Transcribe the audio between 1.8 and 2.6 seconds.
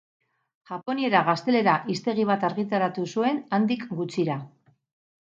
hiztegi bat